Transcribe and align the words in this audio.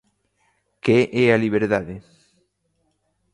Que 0.83 0.99
é 1.25 1.25
a 1.31 1.41
liberdade? 1.45 1.95